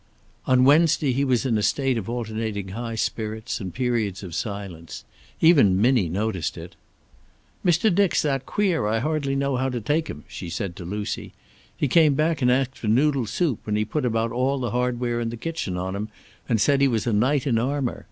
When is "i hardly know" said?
8.87-9.57